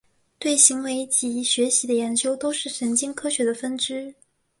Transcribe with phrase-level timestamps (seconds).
[0.39, 4.15] 对行为及学习的研究都是神经科学的分支。